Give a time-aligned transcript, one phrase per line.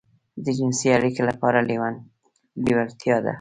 [0.43, 1.57] د جنسي اړيکې لپاره
[2.67, 3.29] لېوالتيا ده.